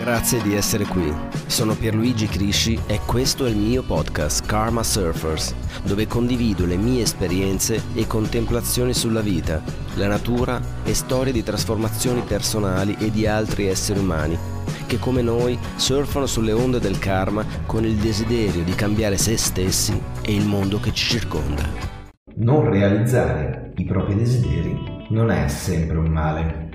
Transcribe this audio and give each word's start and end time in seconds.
Grazie 0.00 0.40
di 0.40 0.54
essere 0.54 0.86
qui. 0.86 1.12
Sono 1.44 1.74
Pierluigi 1.74 2.26
Crisci 2.26 2.80
e 2.86 3.00
questo 3.04 3.44
è 3.44 3.50
il 3.50 3.56
mio 3.56 3.82
podcast 3.82 4.46
Karma 4.46 4.82
Surfers, 4.82 5.54
dove 5.84 6.06
condivido 6.06 6.64
le 6.64 6.78
mie 6.78 7.02
esperienze 7.02 7.82
e 7.92 8.06
contemplazioni 8.06 8.94
sulla 8.94 9.20
vita, 9.20 9.62
la 9.96 10.06
natura 10.06 10.58
e 10.84 10.94
storie 10.94 11.34
di 11.34 11.42
trasformazioni 11.42 12.22
personali 12.22 12.96
e 12.98 13.10
di 13.10 13.26
altri 13.26 13.66
esseri 13.66 13.98
umani 13.98 14.38
che 14.86 14.98
come 14.98 15.20
noi 15.20 15.58
surfano 15.76 16.24
sulle 16.24 16.52
onde 16.52 16.80
del 16.80 16.98
karma 16.98 17.44
con 17.66 17.84
il 17.84 17.96
desiderio 17.96 18.64
di 18.64 18.74
cambiare 18.74 19.18
se 19.18 19.36
stessi 19.36 20.00
e 20.22 20.34
il 20.34 20.46
mondo 20.46 20.80
che 20.80 20.94
ci 20.94 21.10
circonda. 21.10 21.62
Non 22.36 22.70
realizzare 22.70 23.74
i 23.76 23.84
propri 23.84 24.14
desideri 24.14 25.04
non 25.10 25.30
è 25.30 25.46
sempre 25.48 25.98
un 25.98 26.10
male. 26.10 26.69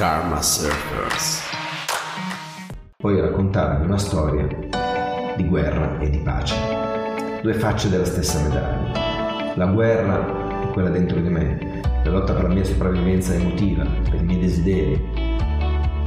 Karma 0.00 0.40
Surfers. 0.40 1.42
Voglio 3.02 3.20
raccontarvi 3.20 3.84
una 3.84 3.98
storia 3.98 4.46
di 5.36 5.44
guerra 5.46 5.98
e 5.98 6.08
di 6.08 6.16
pace. 6.20 6.56
Due 7.42 7.52
facce 7.52 7.90
della 7.90 8.06
stessa 8.06 8.40
medaglia. 8.40 9.54
La 9.56 9.66
guerra 9.66 10.62
è 10.62 10.70
quella 10.72 10.88
dentro 10.88 11.20
di 11.20 11.28
me, 11.28 11.82
la 12.02 12.12
lotta 12.12 12.32
per 12.32 12.44
la 12.44 12.48
mia 12.48 12.64
sopravvivenza 12.64 13.34
emotiva, 13.34 13.84
per 13.84 14.22
i 14.22 14.24
miei 14.24 14.40
desideri. 14.40 15.06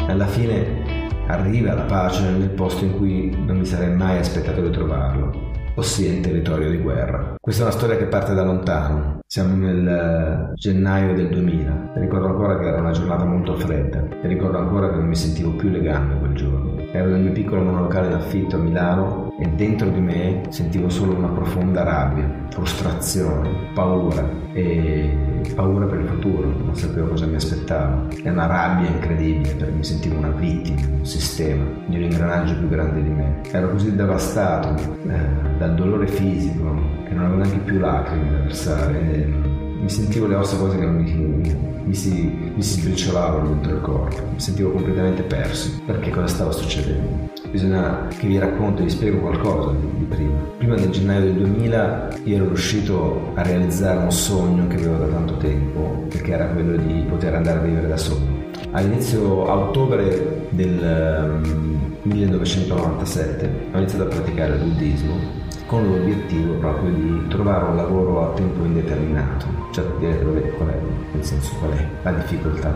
Alla 0.07 0.25
fine 0.25 1.11
arriva 1.27 1.75
la 1.75 1.83
pace 1.83 2.23
nel 2.23 2.49
posto 2.49 2.85
in 2.85 2.97
cui 2.97 3.29
non 3.45 3.57
mi 3.57 3.65
sarei 3.65 3.95
mai 3.95 4.17
aspettato 4.17 4.59
di 4.59 4.71
trovarlo, 4.71 5.52
ossia 5.75 6.11
in 6.11 6.21
territorio 6.21 6.69
di 6.69 6.77
guerra. 6.77 7.35
Questa 7.39 7.63
è 7.63 7.65
una 7.65 7.75
storia 7.75 7.97
che 7.97 8.05
parte 8.05 8.33
da 8.33 8.43
lontano. 8.43 9.19
Siamo 9.27 9.55
nel 9.55 9.87
eh, 9.87 10.53
gennaio 10.55 11.13
del 11.13 11.29
2000 11.29 11.93
e 11.95 11.99
ricordo 11.99 12.27
ancora 12.27 12.57
che 12.59 12.67
era 12.67 12.79
una 12.79 12.91
giornata 12.91 13.25
molto 13.25 13.55
fredda 13.55 14.03
e 14.21 14.27
ricordo 14.27 14.57
ancora 14.57 14.89
che 14.89 14.95
non 14.95 15.07
mi 15.07 15.15
sentivo 15.15 15.51
più 15.51 15.69
legame 15.69 16.19
quel 16.19 16.33
giorno. 16.33 16.79
Ero 16.91 17.09
nel 17.09 17.21
mio 17.21 17.31
piccolo 17.31 17.63
monolocale 17.63 18.09
d'affitto 18.09 18.55
a 18.55 18.59
Milano 18.59 19.33
e 19.39 19.47
dentro 19.49 19.89
di 19.89 19.99
me 19.99 20.43
sentivo 20.49 20.89
solo 20.89 21.15
una 21.15 21.29
profonda 21.29 21.83
rabbia, 21.83 22.29
frustrazione, 22.49 23.71
paura 23.73 24.23
e 24.53 25.32
paura 25.53 25.85
per 25.85 25.99
il 25.99 26.07
futuro, 26.07 26.47
non 26.47 26.75
sapevo 26.75 27.09
cosa 27.09 27.25
mi 27.25 27.35
aspettava. 27.35 28.07
È 28.21 28.29
una 28.29 28.45
rabbia 28.45 28.89
incredibile 28.89 29.53
perché 29.55 29.73
mi 29.73 29.83
sentivo 29.83 30.17
una 30.17 30.29
vittima, 30.29 30.79
un 30.97 31.05
sistema, 31.05 31.63
di 31.87 31.97
un 31.97 32.03
ingranaggio 32.03 32.57
più 32.57 32.69
grande 32.69 33.03
di 33.03 33.09
me. 33.09 33.41
Ero 33.51 33.69
così 33.71 33.95
devastato 33.95 34.75
eh, 35.07 35.57
dal 35.57 35.75
dolore 35.75 36.07
fisico 36.07 36.75
che 37.05 37.13
non 37.13 37.25
avevo 37.25 37.41
neanche 37.43 37.59
più 37.59 37.79
lacrime 37.79 38.31
da 38.31 38.37
versare. 38.39 39.52
Mi 39.83 39.89
sentivo 39.89 40.27
le 40.27 40.35
ossa 40.35 40.55
quasi 40.55 40.77
che 40.77 40.85
mi, 40.85 41.13
mi, 41.13 41.57
mi, 41.83 41.93
si, 41.93 42.11
mi 42.55 42.63
si 42.63 42.79
sbriciolavano 42.79 43.49
dentro 43.49 43.75
il 43.75 43.81
corpo, 43.81 44.15
mi 44.31 44.39
sentivo 44.39 44.71
completamente 44.71 45.23
perso. 45.23 45.71
Perché 45.85 46.09
cosa 46.09 46.27
stava 46.27 46.51
succedendo? 46.53 47.29
Bisogna 47.51 48.07
che 48.17 48.27
vi 48.27 48.39
racconto 48.39 48.81
vi 48.81 48.89
spiego 48.89 49.19
qualcosa 49.19 49.71
di, 49.71 49.97
di 49.97 50.05
prima. 50.05 50.39
Prima 50.57 50.75
del 50.75 50.89
gennaio 50.89 51.19
del 51.19 51.33
2000 51.33 52.09
io 52.23 52.35
ero 52.37 52.45
riuscito 52.45 53.31
a 53.33 53.41
realizzare 53.41 53.97
un 53.97 54.11
sogno 54.13 54.67
che 54.67 54.77
avevo 54.77 54.95
da 54.95 55.07
tanto 55.07 55.35
tempo, 55.35 56.07
che 56.07 56.31
era 56.31 56.45
quello 56.45 56.77
di 56.77 57.03
poter 57.09 57.35
andare 57.35 57.59
a 57.59 57.61
vivere 57.63 57.89
da 57.89 57.97
solo. 57.97 58.25
All'inizio 58.71 59.47
a 59.47 59.57
ottobre 59.57 60.47
del 60.51 61.43
um, 61.43 61.97
1997 62.03 63.67
ho 63.73 63.77
iniziato 63.77 64.05
a 64.05 64.07
praticare 64.07 64.55
il 64.55 64.61
buddismo 64.61 65.41
con 65.65 65.85
l'obiettivo 65.85 66.53
proprio 66.53 66.89
di 66.89 67.27
trovare 67.27 67.65
un 67.65 67.75
lavoro 67.75 68.31
a 68.31 68.33
tempo 68.33 68.63
indeterminato. 68.63 69.62
Cioè, 69.73 69.83
vabbè, 69.83 70.49
qual 70.51 70.69
è, 70.69 70.77
nel 71.13 71.25
senso, 71.25 71.55
qual 71.55 71.71
è 71.71 71.87
la 72.03 72.11
difficoltà? 72.11 72.75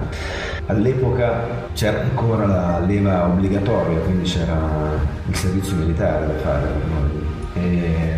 All'epoca 0.65 1.67
c'era 1.73 2.01
ancora 2.01 2.47
la 2.47 2.79
leva 2.79 3.27
obbligatoria, 3.27 3.99
quindi 3.99 4.27
c'era 4.27 4.97
il 5.27 5.35
servizio 5.35 5.75
militare 5.75 6.25
da 6.25 6.33
fare 6.39 6.65
per 6.65 6.81
noi. 6.89 7.25
E 7.53 8.17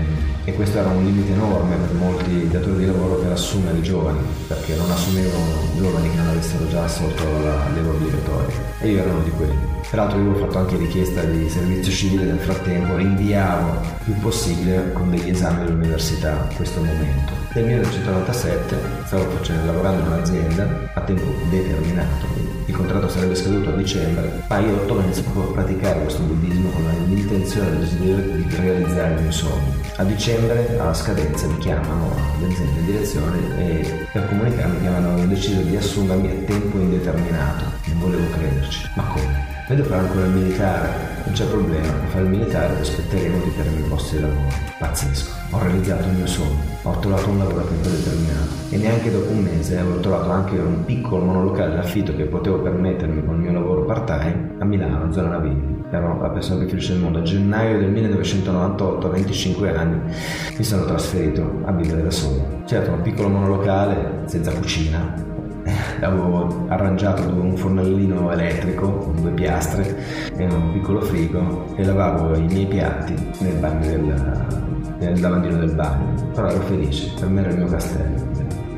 e 0.50 0.54
questo 0.54 0.80
era 0.80 0.90
un 0.90 1.04
limite 1.04 1.32
enorme 1.32 1.76
per 1.76 1.94
molti 1.94 2.48
datori 2.48 2.80
di 2.80 2.86
lavoro 2.88 3.16
per 3.16 3.34
assumere 3.34 3.78
i 3.78 3.84
giovani, 3.84 4.20
perché 4.48 4.76
non 4.76 4.90
assumevano 4.90 5.46
giovani 5.78 6.10
che 6.10 6.16
non 6.16 6.28
avessero 6.28 6.68
già 6.70 6.86
assolto 6.86 7.24
la 7.24 7.70
leva 7.72 7.90
obbligatoria 7.92 8.56
e 8.80 8.90
io 8.90 9.00
ero 9.00 9.12
uno 9.12 9.22
di 9.22 9.30
quelli. 9.30 9.68
Peraltro 9.88 10.18
io 10.18 10.32
avevo 10.32 10.46
fatto 10.46 10.58
anche 10.58 10.78
richiesta 10.78 11.22
di 11.24 11.48
servizio 11.50 11.92
civile 11.92 12.24
nel 12.24 12.40
frattempo, 12.40 12.96
rinviavo 12.96 13.80
il 13.82 14.04
più 14.06 14.14
possibile 14.20 14.92
con 14.94 15.12
degli 15.12 15.30
esami 15.30 15.62
all'università 15.62 16.48
questo 16.56 16.80
momento. 16.80 17.34
Nel 17.52 17.66
1997 17.66 18.78
stavo 19.06 19.24
facendo, 19.32 19.66
lavorando 19.66 20.02
in 20.02 20.08
un'azienda 20.12 20.92
a 20.94 21.02
tempo 21.02 21.34
determinato, 21.50 22.28
il 22.68 22.76
contratto 22.76 23.10
sarebbe 23.10 23.34
scaduto 23.34 23.70
a 23.70 23.76
dicembre, 23.76 24.44
ma 24.48 24.60
io 24.60 24.76
ottobre 24.76 25.06
iniziato 25.06 25.32
proprio 25.32 25.52
a 25.52 25.56
praticare 25.56 26.00
questo 26.02 26.22
buddismo 26.22 26.70
con 26.70 26.84
l'intenzione, 27.08 27.70
il 27.70 27.78
desiderio 27.80 28.36
di 28.36 28.56
realizzare 28.56 29.16
il 29.16 29.22
mio 29.22 29.32
sogno. 29.32 29.74
A 29.96 30.04
dicembre, 30.04 30.78
alla 30.78 30.94
scadenza, 30.94 31.48
mi 31.48 31.58
chiamano 31.58 32.14
all'azienda 32.38 32.80
in 32.80 32.86
direzione 32.86 33.38
e 33.58 34.06
per 34.14 34.28
comunicarmi 34.28 34.82
che 34.82 34.88
avevano 34.88 35.26
deciso 35.26 35.62
di 35.62 35.76
assumermi 35.76 36.30
a 36.30 36.46
tempo 36.46 36.78
indeterminato. 36.78 37.64
Non 37.86 38.00
volevo 38.00 38.30
crederci. 38.30 38.90
Ma 38.94 39.04
come? 39.06 39.48
Devo 39.70 39.84
fare 39.84 40.02
ancora 40.02 40.26
il 40.26 40.32
militare, 40.32 41.09
non 41.30 41.38
c'è 41.38 41.46
problema, 41.46 41.94
fare 42.08 42.24
il 42.24 42.30
militare 42.30 42.80
aspetteremo 42.80 43.38
di 43.44 43.50
prendermi 43.52 43.82
il 43.82 43.88
posto 43.88 44.16
di 44.16 44.22
lavoro. 44.24 44.48
Pazzesco, 44.80 45.32
ho 45.52 45.60
realizzato 45.62 46.08
il 46.08 46.16
mio 46.16 46.26
sogno, 46.26 46.58
ho 46.82 47.00
trovato 47.00 47.30
un 47.30 47.38
lavoro 47.38 47.60
a 47.60 47.64
tempo 47.66 47.90
determinato 47.90 48.50
e 48.72 48.78
neanche 48.78 49.12
dopo 49.12 49.30
un 49.30 49.44
mese 49.44 49.78
avevo 49.78 50.00
trovato 50.00 50.32
anche 50.32 50.58
un 50.58 50.86
piccolo 50.86 51.24
monolocale 51.24 51.76
d'affitto 51.76 52.16
che 52.16 52.24
potevo 52.24 52.60
permettermi 52.60 53.24
con 53.24 53.36
il 53.36 53.42
mio 53.42 53.52
lavoro 53.52 53.86
part-time 53.86 54.56
a 54.58 54.66
Milano, 54.66 55.12
zona 55.14 55.30
Navigli. 55.30 55.78
Ero 55.92 56.20
la 56.20 56.30
persona 56.30 56.60
più 56.60 56.70
felice 56.70 56.94
del 56.94 57.02
mondo. 57.02 57.20
A 57.20 57.24
gennaio 57.24 57.80
del 57.80 57.90
1998, 57.90 59.08
a 59.08 59.10
25 59.10 59.76
anni, 59.76 60.00
mi 60.58 60.64
sono 60.64 60.86
trasferito 60.86 61.62
a 61.66 61.72
vivere 61.72 62.04
da 62.04 62.12
solo. 62.12 62.64
Certo, 62.66 62.92
un 62.92 63.02
piccolo 63.02 63.30
monolocale 63.30 64.24
senza 64.26 64.52
cucina, 64.52 65.29
avevo 66.02 66.66
arrangiato 66.68 67.28
un 67.30 67.56
fornellino 67.56 68.32
elettrico 68.32 68.92
con 68.92 69.22
due 69.22 69.32
piastre 69.32 69.98
e 70.36 70.46
un 70.46 70.72
piccolo 70.74 71.02
frigo 71.02 71.74
e 71.76 71.84
lavavo 71.84 72.36
i 72.36 72.44
miei 72.44 72.66
piatti 72.66 73.14
nel 73.40 73.56
bagno 73.56 73.88
del, 73.88 74.46
nel 75.00 75.20
lavandino 75.20 75.58
del 75.58 75.74
bagno. 75.74 76.32
Però 76.34 76.48
ero 76.48 76.62
felice 76.62 77.12
per 77.20 77.30
me 77.30 77.42
era 77.42 77.50
il 77.52 77.58
mio 77.58 77.68
castello. 77.68 78.28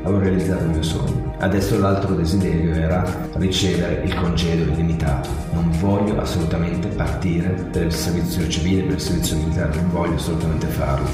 Avevo 0.02 0.20
realizzato 0.20 0.64
il 0.64 0.70
mio 0.70 0.82
sogno 0.82 1.21
Adesso 1.42 1.76
l'altro 1.80 2.14
desiderio 2.14 2.72
era 2.72 3.02
ricevere 3.32 4.04
il 4.04 4.14
congedo 4.14 4.70
illimitato. 4.70 5.28
Non 5.50 5.72
voglio 5.80 6.20
assolutamente 6.20 6.86
partire 6.86 7.48
per 7.48 7.86
il 7.86 7.92
servizio 7.92 8.46
civile, 8.46 8.82
per 8.82 8.92
il 8.94 9.00
servizio 9.00 9.38
militare, 9.38 9.74
non 9.74 9.90
voglio 9.90 10.14
assolutamente 10.14 10.68
farlo, 10.68 11.04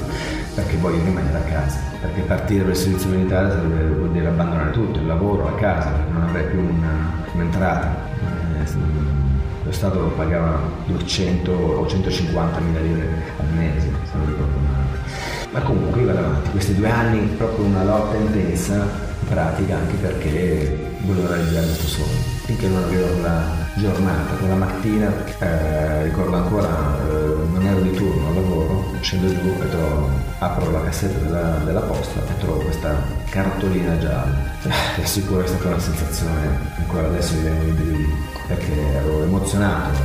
perché 0.53 0.77
voglio 0.77 1.03
rimanere 1.03 1.35
a 1.35 1.41
casa. 1.41 1.79
Perché 1.99 2.21
partire 2.21 2.61
per 2.61 2.73
il 2.73 2.77
servizio 2.77 3.09
militare 3.09 3.49
sarebbe, 3.49 3.87
vuol 3.87 4.11
dire 4.11 4.27
abbandonare 4.27 4.69
tutto, 4.69 4.99
il 4.99 5.07
lavoro, 5.07 5.45
la 5.45 5.55
casa, 5.55 5.91
non 6.11 6.21
avrei 6.21 6.45
più 6.45 6.59
una, 6.59 7.11
un'entrata. 7.33 7.95
Eh, 8.19 8.71
lo 9.63 9.71
Stato 9.71 9.99
lo 9.99 10.09
pagava 10.09 10.61
200 10.85 11.51
o 11.51 11.87
150 11.87 12.59
mila 12.59 12.79
lire 12.81 13.23
al 13.39 13.47
mese, 13.55 13.89
se 14.03 14.15
non 14.15 14.27
ricordo 14.27 14.59
male. 14.59 14.97
Ma 15.49 15.59
comunque 15.61 16.01
io 16.01 16.05
vado 16.05 16.19
avanti, 16.19 16.51
questi 16.51 16.75
due 16.75 16.89
anni 16.91 17.19
proprio 17.35 17.65
una 17.65 17.83
lotta 17.83 18.15
intensa 18.15 19.07
pratica 19.29 19.77
anche 19.77 19.95
perché 19.95 20.93
volevo 21.01 21.27
realizzare 21.27 21.65
questo 21.65 21.87
sogno. 21.87 22.37
Finché 22.45 22.67
non 22.67 22.83
avevo 22.83 23.07
quella 23.13 23.43
giornata, 23.75 24.35
quella 24.35 24.55
mattina, 24.55 25.13
eh, 25.39 26.03
ricordo 26.03 26.35
ancora, 26.35 26.67
eh, 26.67 27.47
non 27.51 27.63
ero 27.63 27.79
di 27.81 27.91
turno 27.91 28.27
al 28.27 28.33
lavoro, 28.33 28.93
scendo 29.01 29.27
giù 29.27 29.53
e 29.61 29.69
trovo, 29.69 30.09
apro 30.39 30.71
la 30.71 30.81
cassetta 30.81 31.19
della, 31.19 31.61
della 31.63 31.81
posta 31.81 32.19
e 32.19 32.39
trovo 32.39 32.57
questa 32.57 33.01
cartolina 33.29 33.97
gialla. 33.99 34.47
Ti 34.95 35.01
assicuro 35.01 35.43
è 35.43 35.47
stata 35.47 35.67
una 35.67 35.79
sensazione, 35.79 36.59
ancora 36.77 37.07
adesso 37.07 37.35
mi 37.35 37.43
vengono 37.43 37.69
i 37.69 37.71
brividi, 37.73 38.13
perché 38.47 38.93
ero 38.95 39.23
emozionato, 39.23 39.99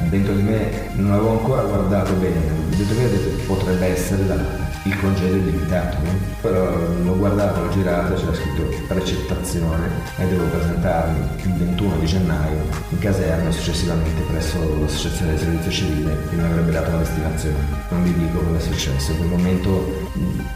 dentro 0.00 0.34
di 0.34 0.42
me 0.42 0.88
non 0.94 1.12
avevo 1.12 1.30
ancora 1.38 1.62
guardato 1.62 2.12
bene, 2.14 2.40
dentro 2.70 2.94
di 2.94 3.00
me 3.00 3.06
ho 3.06 3.08
detto 3.08 3.44
potrebbe 3.46 3.86
essere 3.86 4.26
la 4.26 4.63
il 4.84 5.00
congedo 5.00 5.36
illimitato, 5.36 5.96
no? 6.02 6.10
però 6.42 6.76
l'ho 7.02 7.16
guardato, 7.16 7.62
l'ho 7.62 7.70
girato, 7.70 8.14
c'era 8.14 8.34
scritto 8.34 8.64
precettazione 8.86 9.88
e 10.18 10.26
devo 10.26 10.44
presentarmi 10.44 11.26
il 11.42 11.54
21 11.54 11.96
di 11.96 12.06
gennaio 12.06 12.56
in 12.90 12.98
caserma 12.98 13.48
e 13.48 13.52
successivamente 13.52 14.20
presso 14.22 14.58
l'associazione 14.80 15.32
del 15.32 15.40
servizio 15.40 15.70
civile 15.70 16.18
che 16.28 16.36
mi 16.36 16.44
avrebbe 16.44 16.70
dato 16.70 16.90
la 16.90 16.98
destinazione. 16.98 17.56
Non 17.88 18.02
vi 18.02 18.12
dico 18.14 18.38
cosa 18.40 18.58
è 18.58 18.60
successo, 18.60 19.12
in 19.12 19.16
quel 19.18 19.28
momento 19.30 20.10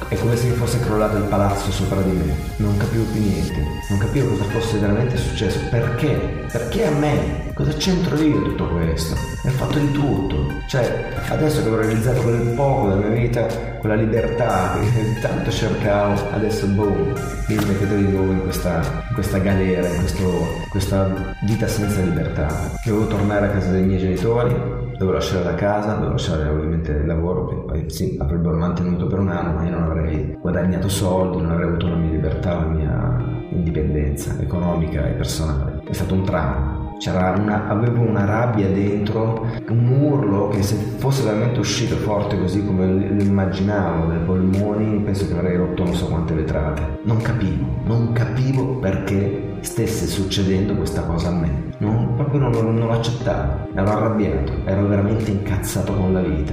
è 0.09 0.17
come 0.17 0.37
se 0.37 0.49
mi 0.49 0.57
fosse 0.57 0.79
crollato 0.81 1.17
il 1.17 1.25
palazzo 1.25 1.71
sopra 1.71 2.03
di 2.03 2.11
me, 2.11 2.35
non 2.57 2.77
capivo 2.77 3.05
più 3.05 3.21
niente, 3.21 3.65
non 3.89 3.99
capivo 3.99 4.29
cosa 4.29 4.45
fosse 4.45 4.79
veramente 4.79 5.17
successo, 5.17 5.59
perché? 5.71 6.47
Perché 6.53 6.87
a 6.87 6.91
me? 6.91 7.47
Cosa 7.55 7.73
c'entro 7.73 8.17
io 8.17 8.37
in 8.37 8.43
tutto 8.45 8.69
questo? 8.69 9.17
Mi 9.43 9.51
ho 9.51 9.55
fatto 9.55 9.79
di 9.79 9.91
tutto, 9.91 10.53
cioè 10.69 11.13
adesso 11.29 11.63
che 11.63 11.69
ho 11.69 11.77
realizzato 11.77 12.21
quel 12.23 12.41
poco 12.55 12.89
della 12.89 13.09
mia 13.09 13.21
vita, 13.21 13.47
quella 13.79 13.95
libertà 13.95 14.18
libertà 14.19 14.79
che 14.81 15.20
tanto 15.20 15.50
cercavo, 15.50 16.31
adesso 16.32 16.67
boom, 16.67 17.15
mi 17.49 17.56
rimettevo 17.56 17.94
di 17.94 18.09
nuovo 18.09 18.32
in 18.32 18.43
questa, 18.43 18.81
in 19.09 19.15
questa 19.15 19.38
galera, 19.38 19.87
in 19.87 19.99
questo, 19.99 20.26
questa 20.70 21.35
vita 21.43 21.69
senza 21.69 22.00
libertà. 22.00 22.49
Dovevo 22.85 23.06
tornare 23.06 23.47
a 23.47 23.50
casa 23.50 23.70
dei 23.70 23.85
miei 23.85 23.99
genitori, 23.99 24.53
dovevo 24.99 25.12
lasciare 25.12 25.44
la 25.44 25.55
casa, 25.55 25.93
dovevo 25.93 26.12
lasciare 26.12 26.49
ovviamente 26.49 26.91
il 26.91 27.06
lavoro 27.06 27.47
che 27.47 27.55
poi 27.55 27.91
sì, 27.91 28.17
avrebbero 28.20 28.56
mantenuto 28.56 29.06
per 29.06 29.20
un 29.20 29.29
anno, 29.29 29.53
ma 29.53 29.65
io 29.65 29.70
non 29.70 29.82
avrei 29.85 30.37
guadagnato 30.41 30.88
soldi, 30.88 31.41
non 31.41 31.53
avrei 31.53 31.69
avuto 31.69 31.88
la 31.88 31.97
mia 31.97 32.11
libertà, 32.11 32.55
la 32.55 32.67
mia 32.67 33.37
indipendenza 33.50 34.37
economica 34.41 35.06
e 35.06 35.12
personale. 35.12 35.81
È 35.88 35.93
stato 35.93 36.15
un 36.15 36.25
trauma 36.25 36.78
una, 37.06 37.69
avevo 37.69 38.03
una 38.03 38.25
rabbia 38.25 38.69
dentro, 38.69 39.47
un 39.69 39.89
urlo 39.89 40.49
che 40.49 40.62
se 40.62 40.75
fosse 40.75 41.23
veramente 41.23 41.61
uscito 41.61 41.97
forte 41.97 42.39
così 42.39 42.65
come 42.65 42.87
lo 42.87 43.23
immaginavo 43.23 44.06
dai 44.06 44.19
polmoni, 44.19 45.00
penso 45.03 45.27
che 45.29 45.35
avrei 45.35 45.56
rotto 45.56 45.85
non 45.85 45.95
so 45.95 46.06
quante 46.06 46.35
vetrate. 46.35 46.99
Non 47.03 47.19
capivo, 47.19 47.67
non 47.85 48.12
capivo 48.12 48.79
perché 48.79 49.48
stesse 49.60 50.06
succedendo 50.06 50.75
questa 50.75 51.02
cosa 51.02 51.28
a 51.28 51.32
me. 51.32 51.66
Non, 51.78 52.14
proprio 52.16 52.40
non, 52.40 52.50
non, 52.50 52.76
non 52.76 52.88
lo 52.88 52.93
accettavo, 52.94 53.69
ero 53.75 53.90
arrabbiato, 53.90 54.52
ero 54.64 54.87
veramente 54.87 55.31
incazzato 55.31 55.93
con 55.94 56.12
la 56.12 56.20
vita. 56.20 56.52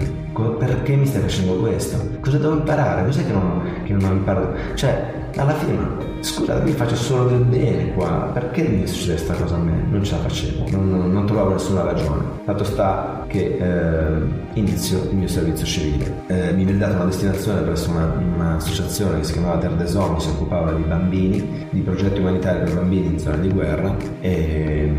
Perché 0.59 0.95
mi 0.95 1.05
stai 1.05 1.21
facendo 1.21 1.55
questo? 1.59 1.97
Cosa 2.19 2.37
devo 2.37 2.55
imparare? 2.55 3.05
Cos'è 3.05 3.25
che 3.25 3.31
non, 3.31 3.61
che 3.83 3.93
non 3.93 4.03
ho 4.03 4.13
imparato? 4.13 4.53
Cioè, 4.75 5.13
alla 5.37 5.53
fine 5.53 5.77
scusa, 6.19 6.59
mi 6.59 6.71
faccio 6.71 6.95
solo 6.95 7.25
del 7.27 7.43
bene 7.43 7.93
qua, 7.93 8.29
perché 8.33 8.63
mi 8.63 8.87
succede 8.87 9.13
questa 9.13 9.33
cosa 9.35 9.55
a 9.55 9.59
me? 9.59 9.85
Non 9.89 10.03
ce 10.03 10.15
la 10.15 10.21
facevo, 10.21 10.69
non, 10.71 10.89
non, 10.89 11.11
non 11.11 11.25
trovavo 11.25 11.51
nessuna 11.51 11.83
ragione. 11.83 12.23
Fatto 12.43 12.63
sta 12.63 13.25
che 13.27 13.57
eh, 13.59 14.59
inizio 14.59 15.07
il 15.09 15.15
mio 15.15 15.27
servizio 15.27 15.65
civile. 15.65 16.23
Eh, 16.27 16.51
mi 16.53 16.63
viene 16.63 16.79
data 16.79 16.95
una 16.95 17.05
destinazione 17.05 17.61
presso 17.61 17.91
una, 17.91 18.17
un'associazione 18.35 19.19
che 19.19 19.23
si 19.23 19.33
chiamava 19.33 19.57
Terre 19.57 19.75
des 19.77 19.93
Hommes, 19.95 20.23
si 20.23 20.29
occupava 20.29 20.71
di 20.71 20.83
bambini, 20.83 21.67
di 21.69 21.81
progetti 21.81 22.19
umanitari 22.19 22.59
per 22.59 22.75
bambini 22.75 22.94
in 22.97 23.19
zone 23.19 23.42
di 23.42 23.50
guerra 23.50 23.95
e, 24.21 24.92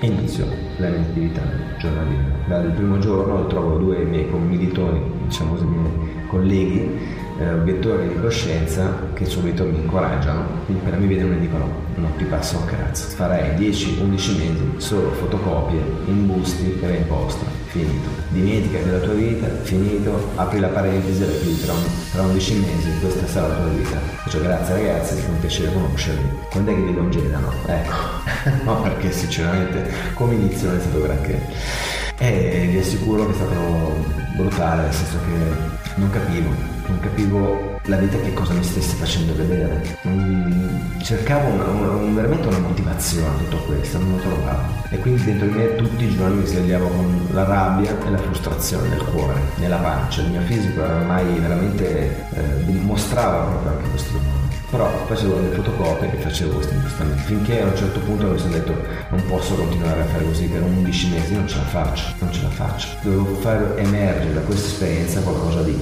e 0.00 0.06
inizio 0.06 0.46
la 0.78 0.88
mia 0.88 1.00
attività 1.00 1.42
giornaliera. 1.78 2.24
Dal 2.46 2.70
primo 2.72 2.98
giorno 2.98 3.46
trovo 3.46 3.78
due 3.78 4.04
miei 4.04 4.28
commilitoni, 4.28 5.00
diciamo 5.24 5.52
così, 5.52 5.64
miei 5.64 6.26
colleghi 6.28 7.24
eh, 7.38 7.52
obiettori 7.52 8.08
di 8.08 8.20
coscienza 8.20 9.08
che 9.14 9.24
subito 9.24 9.64
mi 9.64 9.78
incoraggiano, 9.78 10.44
appena 10.66 10.96
mi 10.96 11.06
vedono 11.06 11.34
mi 11.34 11.40
dicono 11.40 11.84
non 11.96 12.14
ti 12.16 12.24
passa 12.24 12.58
un 12.58 12.64
cazzo, 12.66 13.08
farai 13.08 13.56
10-11 13.56 14.02
mesi 14.08 14.72
solo 14.78 15.10
fotocopie, 15.12 15.80
imbusti 16.06 16.78
e 16.80 16.94
imposta, 16.94 17.44
finito. 17.66 18.08
Dimentica 18.28 18.78
della 18.80 18.98
tua 18.98 19.14
vita, 19.14 19.48
finito, 19.62 20.30
apri 20.34 20.60
la 20.60 20.68
parentesi 20.68 21.22
e 21.22 21.40
chiudi 21.40 21.60
tra, 21.62 21.74
tra 22.12 22.22
11 22.22 22.54
mesi, 22.54 22.98
questa 23.00 23.26
sarà 23.26 23.48
la 23.48 23.56
tua 23.56 23.68
vita. 23.70 23.96
Faccio 23.96 24.40
grazie 24.40 24.74
ragazzi, 24.74 25.18
è 25.18 25.28
un 25.28 25.40
piacere 25.40 25.72
conoscervi. 25.72 26.28
Quando 26.50 26.70
è 26.70 26.74
che 26.74 26.82
vi 26.82 26.94
congedano? 26.94 27.52
Ecco, 27.66 27.94
no 28.64 28.82
perché 28.82 29.12
sinceramente 29.12 29.90
come 30.14 30.34
inizio 30.34 30.68
non 30.68 30.76
è 30.76 30.80
stato 30.80 31.02
granché. 31.02 32.05
E 32.18 32.68
vi 32.70 32.78
assicuro 32.78 33.26
che 33.26 33.32
è 33.32 33.34
stato 33.34 34.04
brutale, 34.36 34.82
nel 34.82 34.92
senso 34.92 35.18
che 35.26 35.94
non 35.96 36.10
capivo 36.10 36.74
non 36.88 37.00
capivo 37.00 37.80
la 37.84 37.96
vita 37.96 38.16
che 38.18 38.32
cosa 38.32 38.52
mi 38.52 38.62
stesse 38.62 38.94
facendo 38.96 39.34
vedere. 39.34 39.98
Cercavo 41.02 41.48
una, 41.48 41.64
una, 41.64 42.14
veramente 42.14 42.46
una 42.48 42.58
motivazione 42.58 43.26
a 43.26 43.38
tutto 43.38 43.56
questo, 43.64 43.98
non 43.98 44.12
lo 44.12 44.16
trovavo. 44.18 44.84
E 44.90 44.98
quindi 44.98 45.24
dentro 45.24 45.46
di 45.46 45.54
me 45.54 45.76
tutti 45.76 46.04
i 46.04 46.16
giorni 46.16 46.36
mi 46.36 46.46
svegliavo 46.46 46.88
con 46.88 47.28
la 47.32 47.44
rabbia 47.44 47.96
e 48.04 48.10
la 48.10 48.18
frustrazione 48.18 48.88
nel 48.88 49.04
cuore, 49.04 49.40
nella 49.56 49.76
pancia. 49.76 50.22
Il 50.22 50.30
mio 50.30 50.40
fisico 50.42 50.82
era 50.82 50.94
ormai 50.94 51.38
veramente 51.38 52.26
eh, 52.32 52.64
dimostrava 52.64 53.44
proprio 53.44 53.70
anche 53.72 53.90
questo 53.90 54.45
però 54.76 54.90
facevo 55.06 55.40
le 55.40 55.48
fotocopie 55.48 56.12
e 56.12 56.16
facevo 56.18 56.56
questi 56.56 56.74
impostamenti 56.74 57.22
finché 57.22 57.62
a 57.62 57.64
un 57.64 57.76
certo 57.76 57.98
punto 58.00 58.26
mi 58.26 58.38
sono 58.38 58.52
detto 58.52 58.76
non 59.08 59.24
posso 59.26 59.54
continuare 59.54 60.02
a 60.02 60.04
fare 60.04 60.24
così 60.24 60.46
per 60.48 60.62
11 60.62 61.08
mesi 61.08 61.34
non 61.34 61.48
ce 61.48 61.56
la 61.56 61.62
faccio 61.62 62.04
non 62.18 62.30
ce 62.30 62.42
la 62.42 62.50
faccio 62.50 62.88
dovevo 63.00 63.24
far 63.36 63.74
emergere 63.78 64.34
da 64.34 64.40
questa 64.40 64.66
esperienza 64.66 65.20
qualcosa 65.20 65.62
di 65.62 65.72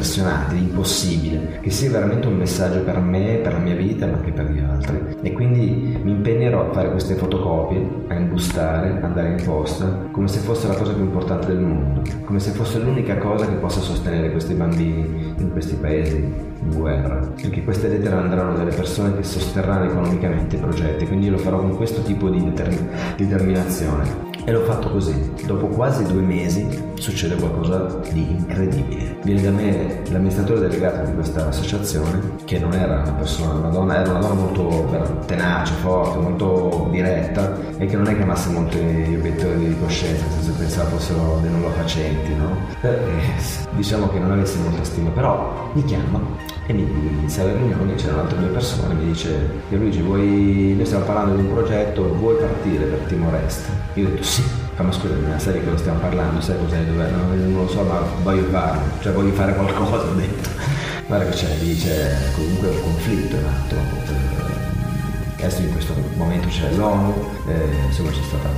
impressionante 0.00 0.54
impossibile 0.54 1.58
che 1.60 1.68
sia 1.68 1.90
veramente 1.90 2.26
un 2.26 2.36
messaggio 2.36 2.80
per 2.80 2.98
me 3.00 3.36
per 3.42 3.52
la 3.52 3.58
mia 3.58 3.74
vita 3.74 4.06
ma 4.06 4.16
anche 4.16 4.32
per 4.32 4.50
gli 4.50 4.58
altri 4.58 4.98
e 5.20 5.32
quindi 5.32 5.98
mi 6.02 6.12
impegnerò 6.12 6.68
a 6.68 6.72
fare 6.72 6.90
queste 6.90 7.16
fotocopie 7.16 7.86
a 8.08 8.14
imbustare 8.14 8.98
andare 9.02 9.28
in 9.32 9.44
posta 9.44 10.08
come 10.10 10.26
se 10.26 10.38
fosse 10.38 10.68
la 10.68 10.74
cosa 10.74 10.94
più 10.94 11.02
importante 11.02 11.48
del 11.48 11.58
mondo 11.58 12.02
come 12.24 12.40
se 12.40 12.52
fosse 12.52 12.78
l'unica 12.78 13.18
cosa 13.18 13.46
che 13.46 13.56
possa 13.56 13.80
sostenere 13.80 14.30
questi 14.30 14.54
bambini 14.54 15.34
in 15.36 15.50
questi 15.52 15.74
paesi 15.74 16.16
in 16.16 16.74
guerra 16.74 17.16
perché 17.40 17.62
queste 17.62 17.88
lettere 17.88 18.16
andranno 18.16 18.56
delle 18.56 18.74
persone 18.74 19.14
che 19.16 19.22
sosterranno 19.22 19.84
economicamente 19.84 20.56
i 20.56 20.58
progetti, 20.58 21.06
quindi 21.06 21.28
lo 21.28 21.38
farò 21.38 21.58
con 21.58 21.76
questo 21.76 22.02
tipo 22.02 22.28
di 22.28 22.42
determin- 22.42 22.88
determinazione. 23.16 24.29
E 24.44 24.52
l'ho 24.52 24.64
fatto 24.64 24.90
così. 24.90 25.32
Dopo 25.44 25.66
quasi 25.66 26.04
due 26.04 26.22
mesi 26.22 26.66
succede 26.94 27.36
qualcosa 27.36 28.00
di 28.10 28.30
incredibile. 28.30 29.18
Viene 29.22 29.42
da 29.42 29.50
me 29.50 30.02
l'amministratore 30.10 30.60
delegato 30.60 31.04
di 31.04 31.14
questa 31.14 31.48
associazione, 31.48 32.36
che 32.44 32.58
non 32.58 32.72
era 32.72 33.00
una 33.00 33.12
persona, 33.12 33.52
una 33.54 33.68
donna, 33.68 34.00
era 34.00 34.10
una 34.10 34.20
donna 34.20 34.34
molto 34.34 35.24
tenace, 35.26 35.74
forte, 35.74 36.18
molto 36.18 36.88
diretta 36.90 37.56
e 37.76 37.86
che 37.86 37.96
non 37.96 38.06
è 38.06 38.16
che 38.16 38.22
amasse 38.22 38.50
molto 38.50 38.76
gli 38.78 39.14
obiettori 39.14 39.68
di 39.68 39.78
coscienza, 39.78 40.24
nel 40.24 40.32
senso 40.32 40.52
pensava 40.58 40.88
fossero 40.88 41.38
dei 41.42 41.50
non 41.50 41.60
lo 41.60 41.70
facenti, 41.70 42.34
no? 42.34 42.56
Perché 42.80 43.12
diciamo 43.76 44.08
che 44.08 44.18
non 44.18 44.32
avesse 44.32 44.58
molta 44.58 44.84
stima, 44.84 45.10
però 45.10 45.70
mi 45.74 45.84
chiama 45.84 46.20
e 46.70 46.72
mi 46.72 47.18
inizia 47.18 47.44
la 47.44 47.52
riunione, 47.52 47.94
c'erano 47.96 48.22
altre 48.22 48.38
due 48.38 48.48
persone, 48.48 48.94
mi 48.94 49.06
dice 49.06 49.50
Luigi, 49.70 50.00
vuoi... 50.00 50.74
noi 50.76 50.86
stiamo 50.86 51.04
parlando 51.04 51.34
di 51.34 51.42
un 51.42 51.52
progetto, 51.52 52.14
vuoi 52.14 52.36
partire 52.36 52.84
per 52.84 52.98
Timor 53.08 53.34
Est? 53.34 53.68
Io 53.94 54.06
ho 54.06 54.10
detto 54.10 54.22
sì, 54.22 54.44
ma 54.76 54.92
scusa, 54.92 55.14
sai 55.38 55.54
di 55.54 55.64
cosa 55.64 55.76
stiamo 55.76 55.98
parlando, 55.98 56.40
sai 56.40 56.56
cos'è, 56.58 56.82
dove, 56.84 57.10
non, 57.10 57.52
non 57.52 57.62
lo 57.64 57.68
so, 57.68 57.82
ma 57.82 58.00
voglio 58.22 58.44
farlo, 58.44 58.82
cioè 59.00 59.12
voglio 59.12 59.32
fare 59.32 59.54
qualcosa, 59.54 60.08
ho 60.08 60.14
detto. 60.14 60.48
Guarda 61.06 61.28
che 61.28 61.36
c'è, 61.36 61.56
dice 61.58 62.16
comunque 62.36 62.68
un 62.68 62.82
conflitto 62.82 63.34
in 63.34 63.44
atto. 63.44 63.74
Eh, 63.74 65.42
adesso 65.42 65.62
in 65.62 65.72
questo 65.72 65.94
momento 66.14 66.48
c'è 66.48 66.70
l'ONU, 66.72 67.14
eh, 67.48 67.86
insomma 67.86 68.10
c'è 68.10 68.22
stata 68.22 68.48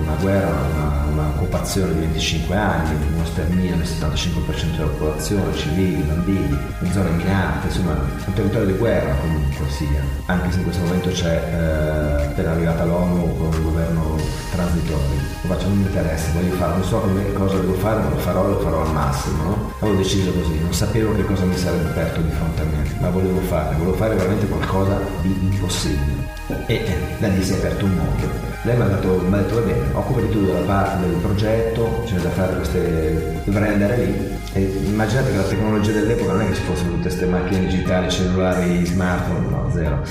una 0.00 0.14
guerra, 0.20 0.68
una, 0.74 1.04
una, 1.12 1.28
occupazione 1.28 1.92
di 1.94 2.00
25 2.00 2.56
anni, 2.56 3.14
uno 3.14 3.24
sterminio 3.24 3.76
del 3.76 3.86
75% 3.86 4.76
della 4.76 4.88
popolazione, 4.88 5.54
civili, 5.54 6.02
bambini, 6.02 6.58
in 6.80 6.92
zone 6.92 7.10
minate, 7.10 7.66
insomma 7.66 7.92
un 7.92 8.32
territorio 8.32 8.66
di 8.66 8.78
guerra 8.78 9.14
comunque 9.14 9.68
sia, 9.68 10.02
anche 10.26 10.50
se 10.50 10.58
in 10.58 10.64
questo 10.64 10.82
momento 10.82 11.10
c'è 11.10 11.34
eh, 11.34 12.24
appena 12.24 12.50
arrivata 12.52 12.84
l'ONU 12.84 13.36
con 13.36 13.54
un 13.54 13.62
governo 13.62 14.16
transitorio. 14.50 15.20
Lo 15.42 15.48
faccio, 15.48 15.68
non 15.68 15.78
mi 15.78 15.86
interessa, 15.86 16.30
voglio 16.32 16.54
fare, 16.54 16.72
non 16.72 16.84
so 16.84 17.00
come, 17.00 17.32
cosa 17.32 17.56
devo 17.58 17.74
fare, 17.74 18.00
ma 18.00 18.08
lo 18.08 18.16
farò, 18.16 18.48
lo 18.48 18.58
farò 18.60 18.82
al 18.82 18.92
massimo, 18.92 19.42
no? 19.42 19.72
Avevo 19.80 19.96
deciso 19.96 20.32
così, 20.32 20.58
non 20.60 20.72
sapevo 20.72 21.14
che 21.14 21.24
cosa 21.24 21.44
mi 21.44 21.56
sarebbe 21.56 21.88
aperto 21.88 22.20
di 22.20 22.30
fronte 22.30 22.62
a 22.62 22.64
me, 22.64 22.96
ma 23.00 23.10
volevo 23.10 23.40
fare, 23.40 23.76
volevo 23.76 23.96
fare 23.96 24.14
veramente 24.14 24.46
qualcosa 24.46 25.00
di 25.22 25.36
impossibile. 25.40 26.28
E 26.66 26.74
eh, 26.74 26.96
da 27.18 27.28
lì 27.28 27.42
si 27.42 27.52
è 27.52 27.56
aperto 27.56 27.84
un 27.84 27.94
mondo. 27.94 28.48
Lei 28.62 28.76
mi 28.76 28.82
ha 28.82 28.86
detto, 28.86 29.24
mi 29.26 29.34
ha 29.34 29.38
detto 29.38 29.54
va 29.54 29.60
bene, 29.62 29.86
occupati 29.92 30.28
tu 30.28 30.44
della 30.44 30.60
parte 30.60 31.08
del 31.08 31.16
progetto, 31.16 32.02
c'è 32.04 32.16
da 32.16 32.28
fare 32.30 32.56
queste. 32.56 33.40
dovrei 33.44 33.72
andare 33.72 33.96
lì. 34.04 34.38
E 34.52 34.60
immaginate 34.84 35.30
che 35.30 35.36
la 35.36 35.42
tecnologia 35.44 35.92
dell'epoca 35.92 36.32
non 36.32 36.42
è 36.42 36.48
che 36.48 36.54
ci 36.56 36.62
fossero 36.62 36.90
tutte 36.90 37.02
queste 37.02 37.24
macchine 37.24 37.60
digitali, 37.60 38.10
cellulari, 38.10 38.84
smartphone, 38.84 39.48
no, 39.48 39.70
zero. 39.72 40.02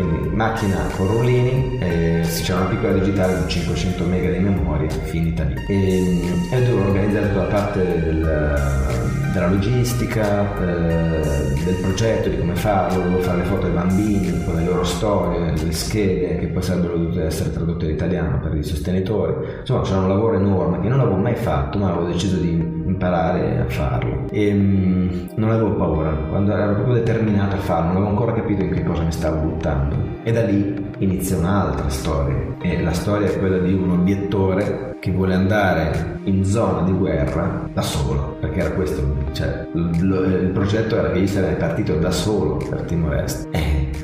Quindi 0.00 0.28
macchina 0.34 0.86
con 0.96 1.06
rullini, 1.08 1.78
eh, 1.80 2.26
c'era 2.42 2.60
una 2.60 2.68
piccola 2.68 2.92
digitale 2.92 3.42
di 3.42 3.48
500 3.48 4.04
mega 4.04 4.30
di 4.30 4.38
memoria, 4.38 4.88
finita 4.88 5.44
lì. 5.44 5.54
E, 5.66 6.22
e 6.52 6.62
dovevo 6.62 6.88
organizzare 6.88 7.28
tutta 7.28 7.42
la 7.42 7.48
parte 7.48 7.78
del 7.78 9.06
della 9.32 9.48
logistica, 9.48 10.58
eh, 10.60 11.54
del 11.64 11.74
progetto, 11.80 12.28
di 12.28 12.38
come 12.38 12.54
farlo, 12.54 13.02
dovevo 13.02 13.22
fare 13.22 13.38
le 13.38 13.44
foto 13.44 13.66
ai 13.66 13.72
bambini 13.72 14.44
con 14.44 14.54
le 14.56 14.64
loro 14.64 14.84
storie, 14.84 15.52
le 15.52 15.72
schede 15.72 16.38
che 16.38 16.46
poi 16.46 16.62
sarebbero 16.62 16.96
dovute 16.96 17.24
essere 17.24 17.52
tradotte 17.52 17.86
in 17.86 17.92
italiano 17.92 18.40
per 18.40 18.54
i 18.54 18.64
sostenitori. 18.64 19.34
Insomma 19.60 19.82
c'era 19.82 19.98
un 19.98 20.08
lavoro 20.08 20.36
enorme 20.36 20.80
che 20.80 20.88
non 20.88 21.00
avevo 21.00 21.16
mai 21.16 21.34
fatto, 21.34 21.78
ma 21.78 21.90
avevo 21.90 22.06
deciso 22.06 22.36
di 22.36 22.77
imparare 22.88 23.60
a 23.60 23.64
farlo. 23.68 24.24
E 24.30 24.52
mh, 24.52 24.58
mm, 24.58 25.26
non 25.36 25.50
avevo 25.50 25.74
paura, 25.74 26.10
quando 26.10 26.52
ero 26.52 26.74
proprio 26.74 26.94
determinato 26.94 27.56
a 27.56 27.60
farlo, 27.60 27.86
non 27.86 27.96
avevo 27.96 28.10
ancora 28.10 28.32
capito 28.32 28.62
in 28.62 28.70
che 28.72 28.82
cosa 28.82 29.02
mi 29.02 29.12
stavo 29.12 29.40
buttando. 29.40 29.96
E 30.22 30.32
da 30.32 30.42
lì 30.42 30.86
inizia 30.98 31.36
un'altra 31.36 31.88
storia. 31.88 32.56
E 32.60 32.82
la 32.82 32.92
storia 32.92 33.28
è 33.28 33.38
quella 33.38 33.58
di 33.58 33.72
un 33.72 33.90
obiettore 33.90 34.96
che 35.00 35.12
vuole 35.12 35.34
andare 35.34 36.18
in 36.24 36.44
zona 36.44 36.82
di 36.82 36.92
guerra 36.92 37.68
da 37.72 37.82
solo, 37.82 38.36
perché 38.40 38.60
era 38.60 38.70
questo, 38.72 39.02
cioè, 39.32 39.66
il, 39.72 40.40
il 40.42 40.50
progetto 40.52 40.96
era 40.96 41.10
che 41.10 41.20
io 41.20 41.26
sarei 41.26 41.54
partito 41.54 41.94
da 41.94 42.10
solo 42.10 42.56
per 42.68 42.82
Timor 42.82 43.14
Est. 43.14 43.48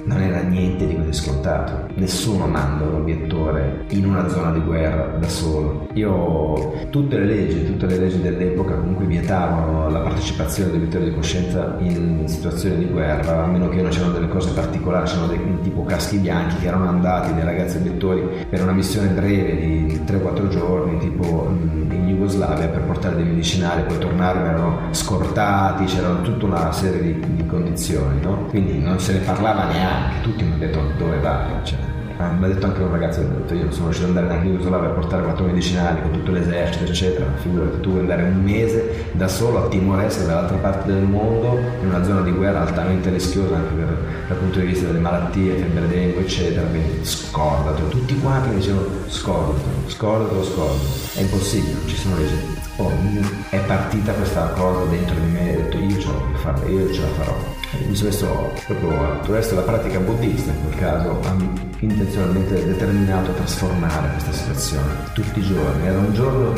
non 0.04 0.20
era 0.20 0.40
niente 0.40 0.86
di 0.86 0.96
così 0.96 1.12
scontato. 1.12 1.88
Nessuno 1.94 2.46
manda 2.46 2.84
un 2.84 2.94
obiettore 2.94 3.84
in 3.90 4.06
una 4.06 4.28
zona 4.28 4.52
di 4.52 4.60
guerra 4.60 5.16
da 5.18 5.28
solo. 5.28 5.88
Io, 5.94 6.86
tutte 6.90 7.18
le 7.18 7.24
leggi, 7.24 7.64
tutte 7.64 7.86
le 7.86 7.98
leggi 7.98 8.20
dell'epoca 8.20 8.74
comunque 8.74 9.06
vietavano 9.06 9.88
la 9.88 10.00
partecipazione 10.00 10.70
degli 10.70 10.80
obiettori 10.82 11.04
di 11.04 11.14
coscienza 11.14 11.76
in 11.80 12.22
situazioni 12.26 12.78
di 12.78 12.86
guerra, 12.86 13.44
a 13.44 13.46
meno 13.46 13.68
che 13.68 13.80
non 13.80 13.90
c'erano 13.90 14.12
delle 14.12 14.28
cose 14.28 14.52
particolari, 14.52 15.06
c'erano 15.06 15.28
dei 15.28 15.40
tipo 15.62 15.84
caschi 15.84 16.18
bianchi 16.18 16.56
che 16.56 16.66
erano 16.66 16.88
andati 16.88 17.32
dei 17.34 17.44
ragazzi 17.44 17.76
obiettori 17.78 18.46
per 18.48 18.62
una 18.62 18.72
missione 18.72 19.08
breve 19.08 19.56
di 19.56 20.02
3-4 20.06 20.48
giorni, 20.48 20.98
tipo 20.98 21.48
in 21.48 22.06
Jugoslavia, 22.06 22.68
per 22.68 22.82
portare 22.82 23.16
dei 23.16 23.24
medicinali, 23.24 23.82
poi 23.82 23.98
tornare, 23.98 24.40
erano 24.40 24.78
scortati, 24.90 25.84
c'era 25.84 26.08
tutta 26.22 26.46
una 26.46 26.72
serie 26.72 27.00
di, 27.00 27.36
di 27.36 27.46
condizioni, 27.46 28.20
no? 28.20 28.46
Quindi 28.48 28.78
non 28.78 28.98
se 28.98 29.14
ne 29.14 29.18
parlava 29.20 29.66
neanche, 29.66 30.03
tutti 30.22 30.44
mi 30.44 30.52
hanno 30.52 30.58
detto 30.58 30.80
dove 30.98 31.18
vai, 31.18 31.46
cioè, 31.62 31.78
Ah, 32.16 32.30
mi 32.30 32.44
ha 32.44 32.48
detto 32.48 32.66
anche 32.66 32.80
un 32.80 32.92
ragazzo, 32.92 33.20
ha 33.20 33.24
detto, 33.24 33.54
io 33.54 33.72
sono 33.72 33.86
riuscito 33.86 34.08
ad 34.08 34.16
andare 34.16 34.26
neanche 34.28 34.46
in 34.46 34.52
Jugoslavia 34.54 34.88
per 34.88 34.98
portare 35.00 35.22
quattro 35.24 35.46
medicinali 35.46 36.00
con 36.00 36.12
tutto 36.12 36.30
l'esercito, 36.30 36.84
eccetera. 36.84 37.26
Figurati, 37.40 37.80
tu 37.80 37.88
vuoi 37.88 38.00
andare 38.02 38.22
un 38.22 38.40
mese 38.40 39.06
da 39.12 39.26
solo 39.26 39.64
a 39.64 39.68
Timor-Est, 39.68 40.24
dall'altra 40.24 40.56
parte 40.58 40.92
del 40.92 41.02
mondo, 41.02 41.58
in 41.80 41.88
una 41.88 42.04
zona 42.04 42.20
di 42.20 42.30
guerra 42.30 42.60
altamente 42.60 43.10
rischiosa 43.10 43.56
anche 43.56 43.74
per, 43.74 43.98
dal 44.28 44.36
punto 44.36 44.60
di 44.60 44.66
vista 44.66 44.86
delle 44.86 45.00
malattie, 45.00 45.56
febbre 45.56 45.88
dengue, 45.88 46.20
eccetera. 46.20 46.64
Quindi 46.68 47.04
scordatelo. 47.04 47.88
Tutti 47.88 48.18
quanti 48.20 48.48
mi 48.50 48.54
dicevano 48.54 48.86
scordatelo, 49.08 49.88
scordatelo, 49.88 50.44
scordatelo. 50.44 50.90
È 51.14 51.20
impossibile, 51.20 51.72
non 51.72 51.88
ci 51.88 51.96
sono 51.96 52.16
leggi. 52.16 52.62
Oh, 52.76 52.92
è 53.50 53.58
partita 53.66 54.12
questa 54.12 54.46
cosa 54.56 54.84
dentro 54.88 55.16
di 55.16 55.30
me, 55.32 55.56
ho 55.56 55.62
detto 55.62 55.78
io 55.78 55.98
ce 55.98 56.06
la 56.06 56.12
voglio 56.12 56.36
fare, 56.38 56.68
io 56.68 56.92
ce 56.92 57.00
la 57.00 57.08
farò. 57.08 57.63
Sono 57.92 58.08
messo 58.08 58.52
proprio 58.66 59.12
attraverso 59.12 59.54
la 59.54 59.62
pratica 59.62 59.98
buddista 59.98 60.50
in 60.50 60.60
quel 60.62 60.74
caso, 60.76 61.20
intenzionalmente 61.80 62.66
determinato 62.66 63.30
a 63.30 63.34
trasformare 63.34 64.10
questa 64.12 64.32
situazione 64.32 64.92
tutti 65.12 65.38
i 65.38 65.42
giorni. 65.42 65.86
Era 65.86 65.98
un 65.98 66.12
giorno, 66.12 66.54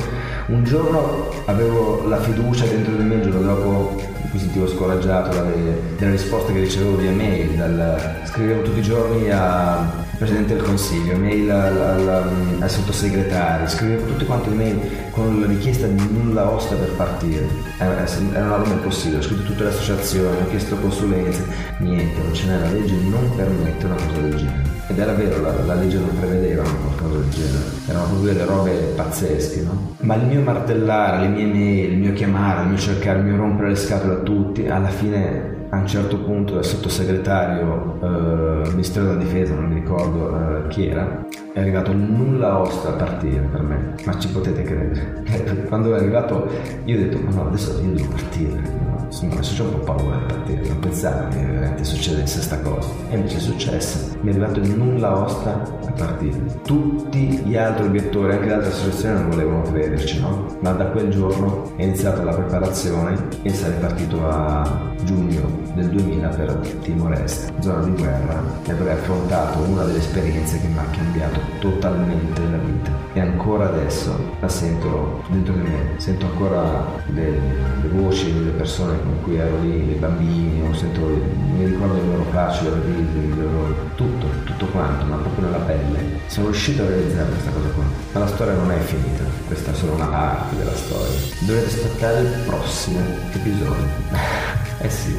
un 0.46 0.64
giorno 0.64 1.28
avevo 1.46 2.06
la 2.08 2.20
fiducia 2.20 2.64
dentro 2.66 2.94
di 2.94 3.02
me, 3.02 3.14
il 3.16 3.30
giorno 3.30 3.54
dopo 3.54 4.02
mi 4.32 4.38
sentivo 4.38 4.68
scoraggiato 4.68 5.34
dalle, 5.34 5.80
dalle 5.98 6.12
risposte 6.12 6.52
che 6.52 6.60
ricevevo 6.60 6.96
via 6.96 7.12
mail, 7.12 7.56
dal, 7.56 8.22
scrivevo 8.24 8.62
tutti 8.62 8.78
i 8.78 8.82
giorni 8.82 9.30
a 9.30 10.04
Presidente 10.18 10.54
del 10.54 10.62
Consiglio, 10.62 11.16
mail 11.18 11.50
al, 11.50 11.78
al, 11.78 12.38
al 12.60 12.70
sottosegretario, 12.70 13.68
scrivevo 13.68 14.06
tutte 14.06 14.24
quante 14.24 14.48
le 14.48 14.56
mail 14.56 14.80
con 15.10 15.40
la 15.40 15.46
richiesta 15.46 15.86
di 15.86 16.02
nulla 16.10 16.50
osta 16.50 16.74
per 16.74 16.90
partire. 16.92 17.46
Era, 17.78 18.06
era 18.32 18.46
una 18.46 18.56
roba 18.56 18.72
impossibile, 18.72 19.18
ho 19.18 19.22
scritto 19.22 19.42
tutte 19.42 19.64
le 19.64 19.68
associazioni, 19.68 20.40
ho 20.40 20.48
chiesto 20.48 20.76
consulenze, 20.76 21.44
niente, 21.80 22.22
non 22.22 22.32
ce 22.32 22.46
n'è, 22.46 22.58
la 22.58 22.72
legge 22.72 22.94
non 23.10 23.30
permette 23.36 23.84
una 23.84 23.94
cosa 23.94 24.20
del 24.20 24.36
genere. 24.36 24.74
Ed 24.88 24.98
era 24.98 25.12
vero, 25.12 25.42
la, 25.42 25.52
la 25.64 25.74
legge 25.74 25.98
non 25.98 26.18
prevedeva 26.18 26.62
qualcosa 26.62 27.18
del 27.18 27.30
genere, 27.30 27.64
erano 27.86 28.06
proprio 28.06 28.32
delle 28.32 28.44
robe 28.46 28.70
pazzesche, 28.96 29.62
no? 29.62 29.94
Ma 30.00 30.14
il 30.14 30.24
mio 30.24 30.40
martellare, 30.40 31.28
le 31.28 31.28
mie 31.28 31.46
mail, 31.46 31.92
il 31.92 31.98
mio 31.98 32.12
chiamare, 32.14 32.62
il 32.62 32.68
mio 32.68 32.78
cercare, 32.78 33.18
il 33.18 33.24
mio 33.26 33.36
rompere 33.36 33.68
le 33.68 33.76
scatole 33.76 34.14
a 34.14 34.18
tutti, 34.18 34.66
alla 34.66 34.88
fine 34.88 35.55
a 35.76 35.80
un 35.80 35.86
certo 35.86 36.18
punto 36.18 36.58
il 36.58 36.64
sottosegretario 36.64 37.98
eh, 38.02 38.70
Ministero 38.70 39.06
della 39.06 39.22
Difesa, 39.22 39.54
non 39.54 39.66
mi 39.66 39.74
ricordo 39.74 40.64
eh, 40.64 40.68
chi 40.68 40.86
era, 40.86 41.26
è 41.52 41.60
arrivato 41.60 41.92
nulla 41.92 42.60
osta 42.60 42.88
a 42.88 42.92
partire 42.92 43.40
per 43.40 43.62
me, 43.62 43.94
ma 44.04 44.18
ci 44.18 44.28
potete 44.28 44.62
credere. 44.62 45.22
Quando 45.68 45.94
è 45.94 45.98
arrivato 45.98 46.48
io 46.84 46.96
ho 46.96 46.98
detto 46.98 47.18
ma 47.18 47.30
no 47.30 47.46
adesso 47.48 47.80
io 47.82 47.92
devo 47.92 48.08
partire, 48.08 48.60
no? 48.84 49.06
adesso 49.32 49.62
ho 49.62 49.66
un 49.66 49.78
po' 49.80 49.92
paura 49.94 50.16
di 50.16 50.24
partire, 50.24 50.68
non 50.68 50.78
pensare 50.78 51.28
che 51.28 51.44
veramente 51.44 51.84
succedesse 51.84 52.36
questa 52.36 52.60
cosa. 52.60 52.88
E 53.10 53.16
invece 53.16 53.36
è 53.36 53.40
successo, 53.40 54.16
mi 54.20 54.30
è 54.30 54.34
arrivato 54.34 54.60
nulla 54.74 55.24
osta 55.24 55.62
a 55.62 55.92
partire. 55.92 56.38
Tutti 56.62 57.18
gli 57.18 57.56
altri 57.56 57.86
obiettori, 57.86 58.32
anche 58.32 58.46
le 58.46 58.54
altre 58.54 58.70
associazioni 58.70 59.14
non 59.14 59.30
volevano 59.30 59.62
crederci, 59.62 60.20
no? 60.20 60.56
Ma 60.60 60.72
da 60.72 60.86
quel 60.86 61.10
giorno 61.10 61.72
è 61.76 61.84
iniziata 61.84 62.22
la 62.22 62.34
preparazione 62.34 63.28
e 63.42 63.52
sarei 63.52 63.78
partito 63.78 64.26
a 64.26 64.94
giugno 65.04 65.65
del 65.76 65.90
2000 65.90 66.28
per 66.28 66.56
Timor-Est, 66.80 67.52
zona 67.60 67.84
di 67.84 67.90
guerra, 67.90 68.42
e 68.64 68.72
avrei 68.72 68.94
affrontato 68.94 69.58
una 69.60 69.84
delle 69.84 69.98
esperienze 69.98 70.58
che 70.58 70.66
mi 70.66 70.78
ha 70.78 70.86
cambiato 70.90 71.38
totalmente 71.60 72.40
la 72.50 72.56
vita. 72.56 72.90
E 73.12 73.20
ancora 73.20 73.68
adesso 73.68 74.18
la 74.40 74.48
sento 74.48 75.22
dentro 75.28 75.52
di 75.52 75.60
me, 75.60 75.94
sento 75.98 76.26
ancora 76.26 76.84
le, 77.06 77.30
le 77.30 77.88
voci 77.88 78.32
delle 78.32 78.50
persone 78.50 78.98
con 79.02 79.22
cui 79.22 79.36
ero 79.36 79.60
lì, 79.60 79.90
i 79.90 79.94
bambini, 79.94 80.74
sento, 80.74 81.00
mi 81.00 81.64
ricordo 81.64 81.94
le 81.94 82.06
loro 82.06 82.24
facce, 82.30 82.62
i 82.62 82.68
loro 82.68 82.80
visi, 82.80 83.34
loro, 83.36 83.74
tutto, 83.94 84.26
tutto 84.44 84.66
quanto, 84.66 85.04
ma 85.04 85.16
proprio 85.16 85.44
nella 85.46 85.64
pelle. 85.64 86.20
Sono 86.26 86.46
riuscito 86.46 86.82
a 86.82 86.86
realizzare 86.86 87.28
questa 87.28 87.50
cosa 87.50 87.68
qua. 87.68 87.84
Ma 88.12 88.20
la 88.20 88.26
storia 88.26 88.54
non 88.54 88.70
è 88.70 88.78
finita, 88.78 89.24
questa 89.46 89.72
è 89.72 89.74
solo 89.74 89.92
una 89.92 90.06
parte 90.06 90.56
della 90.56 90.74
storia. 90.74 91.18
Dovete 91.40 91.66
aspettare 91.66 92.20
il 92.20 92.42
prossimo 92.46 93.00
episodio. 93.32 94.54
Eh 94.78 94.90
sì, 94.90 95.18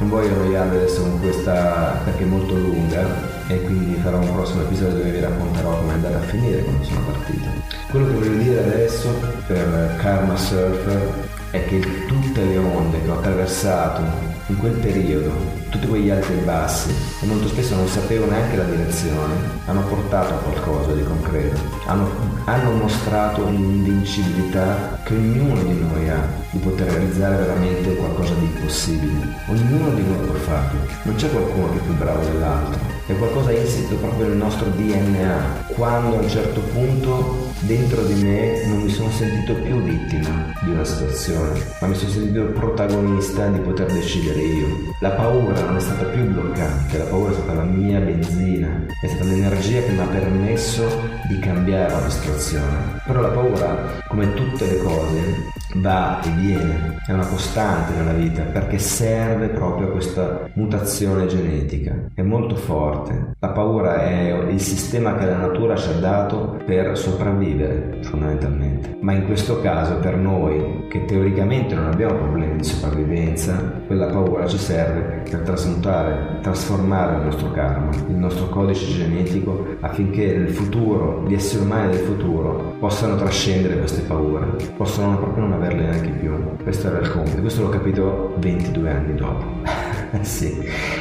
non 0.00 0.08
voglio 0.08 0.32
annoiarvi 0.34 0.76
adesso 0.76 1.02
con 1.02 1.20
questa 1.20 2.00
perché 2.04 2.22
è 2.22 2.26
molto 2.26 2.54
lunga 2.54 3.06
e 3.48 3.60
quindi 3.62 4.00
farò 4.00 4.18
un 4.18 4.32
prossimo 4.32 4.62
episodio 4.62 4.96
dove 4.96 5.10
vi 5.10 5.20
racconterò 5.20 5.78
come 5.78 5.90
è 5.90 5.94
andata 5.94 6.16
a 6.16 6.20
finire 6.22 6.62
quando 6.62 6.84
sono 6.84 7.00
partito. 7.00 7.48
Quello 7.90 8.06
che 8.06 8.12
voglio 8.14 8.42
dire 8.42 8.64
adesso 8.64 9.08
per 9.46 9.96
Karma 9.98 10.36
Surfer 10.36 11.28
è 11.50 11.64
che 11.66 12.06
tutte 12.06 12.44
le 12.44 12.56
onde 12.56 13.02
che 13.02 13.10
ho 13.10 13.14
attraversato 13.18 14.00
in 14.46 14.56
quel 14.56 14.72
periodo, 14.72 15.32
tutti 15.70 15.86
quegli 15.86 16.10
alti 16.10 16.32
e 16.32 16.42
bassi, 16.42 16.94
e 17.22 17.26
molto 17.26 17.48
spesso 17.48 17.74
non 17.76 17.86
sapevo 17.86 18.26
neanche 18.26 18.56
la 18.56 18.64
direzione, 18.64 19.34
hanno 19.66 19.82
portato 19.82 20.34
a 20.34 20.38
qualcosa 20.38 20.92
di 20.92 21.02
concreto, 21.02 21.60
hanno, 21.86 22.08
hanno 22.44 22.72
mostrato 22.72 23.48
l'invincibilità 23.48 24.98
che 25.04 25.14
ognuno 25.14 25.62
di 25.62 25.78
noi 25.80 26.08
ha 26.10 26.26
di 26.50 26.58
poter 26.58 26.88
realizzare 26.88 27.36
veramente 27.36 27.94
qualcosa 27.94 28.34
di 28.34 28.44
impossibile. 28.44 29.38
Ognuno 29.46 29.90
di 29.90 30.02
noi 30.02 30.26
può 30.26 30.34
farlo, 30.34 30.80
non 31.04 31.14
c'è 31.14 31.30
qualcuno 31.30 31.70
che 31.70 31.78
è 31.78 31.82
più 31.82 31.94
bravo 31.94 32.24
dell'altro, 32.24 32.80
è 33.06 33.16
qualcosa 33.16 33.52
insito 33.52 33.94
proprio 33.96 34.26
nel 34.26 34.36
nostro 34.36 34.68
DNA. 34.70 35.64
Quando 35.68 36.16
a 36.16 36.20
un 36.20 36.28
certo 36.28 36.60
punto 36.60 37.49
dentro 37.60 38.02
di 38.04 38.22
me 38.22 38.64
non 38.66 38.82
mi 38.82 38.90
sono 38.90 39.10
sentito 39.10 39.54
più 39.54 39.82
vittima 39.82 40.52
di 40.62 40.70
una 40.70 40.84
situazione, 40.84 41.60
ma 41.80 41.88
mi 41.88 41.94
sono 41.94 42.10
sentito 42.10 42.44
protagonista 42.46 43.48
di 43.48 43.58
poter 43.58 43.92
decidere 43.92 44.40
io. 44.40 44.66
La 45.00 45.10
paura 45.10 45.60
non 45.60 45.76
è 45.76 45.80
stata 45.80 46.04
più 46.04 46.24
bloccante, 46.24 46.98
la 46.98 47.04
paura 47.04 47.30
è 47.30 47.34
stata 47.34 47.52
la 47.54 47.64
mia 47.64 48.00
benzina, 48.00 48.86
è 49.00 49.06
stata 49.06 49.24
l'energia 49.24 49.82
che 49.82 49.90
mi 49.90 50.00
ha 50.00 50.06
permesso 50.06 50.84
di 51.28 51.38
cambiare 51.38 51.92
la 51.92 52.10
situazione. 52.10 53.00
Però 53.06 53.20
la 53.20 53.28
paura, 53.28 54.02
come 54.08 54.32
tutte 54.34 54.66
le 54.66 54.78
cose, 54.78 55.58
va 55.76 56.20
e 56.22 56.30
viene, 56.30 56.96
è 57.06 57.12
una 57.12 57.26
costante 57.26 57.94
nella 57.94 58.12
vita 58.12 58.42
perché 58.42 58.78
serve 58.78 59.48
proprio 59.48 59.88
a 59.88 59.90
questa 59.90 60.48
mutazione 60.54 61.26
genetica, 61.26 61.94
è 62.14 62.22
molto 62.22 62.56
forte. 62.56 63.34
La 63.38 63.50
paura 63.50 64.02
è 64.02 64.32
il 64.48 64.60
sistema 64.60 65.14
che 65.16 65.26
la 65.26 65.36
natura 65.36 65.76
ci 65.76 65.90
ha 65.90 65.98
dato 65.98 66.58
per 66.64 66.96
sopravvivere 66.98 67.98
fondamentalmente, 68.02 68.98
ma 69.00 69.12
in 69.12 69.26
questo 69.26 69.60
caso 69.60 69.96
per 69.96 70.16
noi 70.16 70.86
che 70.88 71.04
teoricamente 71.04 71.74
non 71.74 71.86
abbiamo 71.86 72.14
problemi 72.14 72.56
di 72.56 72.64
sopravvivenza, 72.64 73.82
quella 73.86 74.06
paura 74.06 74.46
ci 74.46 74.58
serve 74.58 75.22
per 75.30 75.40
trasmutare, 75.40 76.38
trasformare 76.42 77.16
il 77.16 77.24
nostro 77.24 77.50
karma, 77.52 77.90
il 78.08 78.14
nostro 78.14 78.48
codice 78.48 78.86
genetico 78.86 79.66
affinché 79.80 80.36
nel 80.36 80.50
futuro, 80.50 81.24
gli 81.26 81.34
esseri 81.34 81.64
umani 81.64 81.90
del 81.90 82.00
futuro 82.00 82.74
possano 82.78 83.16
trascendere 83.16 83.78
queste 83.78 84.02
paure, 84.02 84.56
possano 84.76 85.16
proprio 85.18 85.44
non 85.44 85.59
averle 85.60 85.82
neanche 85.82 86.10
più. 86.10 86.32
Questo 86.62 86.88
era 86.88 86.98
il 86.98 87.10
compito, 87.10 87.40
questo 87.40 87.62
l'ho 87.62 87.68
capito 87.68 88.34
22 88.38 88.90
anni 88.90 89.14
dopo. 89.14 89.44
sì, 90.22 90.58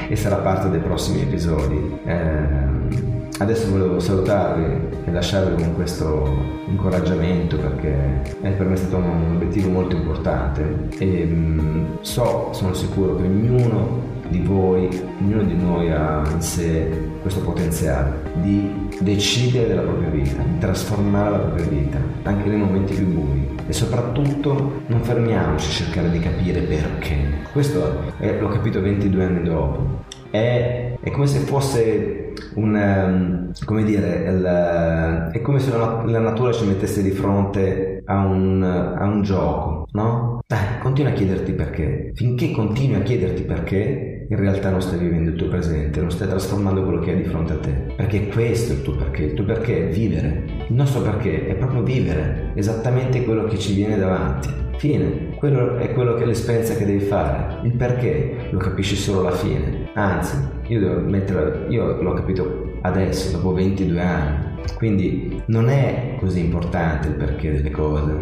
e 0.07 0.15
sarà 0.15 0.35
parte 0.37 0.69
dei 0.69 0.79
prossimi 0.79 1.21
episodi. 1.21 1.99
Eh, 2.05 3.09
Adesso 3.41 3.71
volevo 3.71 4.01
salutarvi 4.01 4.97
e 5.05 5.11
lasciarvi 5.11 5.63
con 5.63 5.73
questo 5.73 6.27
incoraggiamento 6.67 7.55
perché 7.55 8.21
per 8.41 8.65
me 8.65 8.73
è 8.73 8.75
stato 8.75 8.97
un 8.97 9.35
obiettivo 9.35 9.69
molto 9.69 9.95
importante 9.95 10.89
e 10.97 11.25
mm, 11.25 11.85
so, 12.01 12.49
sono 12.51 12.73
sicuro 12.73 13.15
che 13.15 13.23
ognuno 13.23 14.18
di 14.29 14.39
voi, 14.39 14.87
ognuno 15.21 15.43
di 15.43 15.55
noi 15.55 15.91
ha 15.91 16.23
in 16.31 16.41
sé 16.41 16.89
questo 17.21 17.41
potenziale 17.41 18.31
di 18.41 18.87
decidere 18.99 19.67
della 19.67 19.81
propria 19.81 20.09
vita, 20.09 20.41
di 20.41 20.57
trasformare 20.59 21.29
la 21.31 21.37
propria 21.37 21.65
vita, 21.65 21.97
anche 22.23 22.47
nei 22.47 22.57
momenti 22.57 22.93
più 22.93 23.07
bui. 23.07 23.47
E 23.67 23.73
soprattutto 23.73 24.81
non 24.87 25.01
fermiamoci 25.03 25.67
a 25.67 25.85
cercare 25.85 26.09
di 26.09 26.19
capire 26.19 26.61
perché. 26.61 27.15
Questo 27.51 28.13
è, 28.17 28.39
l'ho 28.39 28.47
capito 28.47 28.81
22 28.81 29.23
anni 29.23 29.43
dopo. 29.43 30.07
È, 30.31 30.97
è 31.01 31.11
come 31.11 31.27
se 31.27 31.39
fosse 31.39 32.33
un, 32.55 32.73
um, 32.75 33.51
come 33.65 33.83
dire, 33.83 34.29
il, 34.29 35.31
è 35.33 35.41
come 35.41 35.59
se 35.59 35.71
la, 35.71 36.03
la, 36.05 36.19
natura 36.19 36.51
ci 36.51 36.65
mettesse 36.65 37.01
di 37.01 37.11
fronte 37.11 38.03
a 38.05 38.25
un, 38.25 38.63
a 38.63 39.05
un 39.05 39.21
gioco, 39.21 39.87
no? 39.91 40.41
Dai, 40.45 40.79
continua 40.81 41.11
a 41.11 41.13
chiederti 41.13 41.51
perché. 41.53 42.11
Finché 42.15 42.51
continui 42.51 42.99
a 42.99 43.03
chiederti 43.03 43.43
perché, 43.43 44.18
in 44.31 44.37
realtà 44.37 44.69
non 44.69 44.79
stai 44.79 44.99
vivendo 44.99 45.31
il 45.31 45.35
tuo 45.35 45.47
presente, 45.47 45.99
non 45.99 46.11
stai 46.11 46.27
trasformando 46.27 46.83
quello 46.83 46.99
che 46.99 47.11
hai 47.11 47.17
di 47.17 47.27
fronte 47.27 47.53
a 47.53 47.57
te. 47.57 47.71
Perché 47.95 48.27
questo 48.27 48.73
è 48.73 48.75
il 48.75 48.81
tuo 48.83 48.95
perché, 48.95 49.23
il 49.23 49.33
tuo 49.33 49.43
perché 49.43 49.87
è 49.87 49.91
vivere. 49.91 50.43
Il 50.67 50.75
nostro 50.75 51.01
perché 51.01 51.47
è 51.47 51.55
proprio 51.55 51.81
vivere 51.81 52.51
esattamente 52.53 53.23
quello 53.23 53.45
che 53.45 53.57
ci 53.57 53.73
viene 53.73 53.97
davanti. 53.97 54.49
Fine, 54.77 55.33
quello 55.35 55.77
è 55.77 55.91
quello 55.93 56.13
che 56.13 56.23
è 56.23 56.25
l'esperienza 56.27 56.75
che 56.75 56.85
devi 56.85 56.99
fare. 56.99 57.57
Il 57.63 57.73
perché 57.73 58.49
lo 58.51 58.59
capisci 58.59 58.95
solo 58.95 59.21
alla 59.21 59.35
fine. 59.35 59.89
Anzi, 59.93 60.37
io 60.67 60.79
devo 60.79 60.99
mettere, 60.99 61.65
io 61.69 61.99
l'ho 61.99 62.13
capito 62.13 62.73
adesso, 62.81 63.35
dopo 63.35 63.53
22 63.53 63.99
anni. 63.99 64.47
Quindi 64.75 65.41
non 65.47 65.69
è 65.69 66.17
così 66.19 66.39
importante 66.41 67.07
il 67.07 67.15
perché 67.15 67.51
delle 67.51 67.71
cose, 67.71 68.13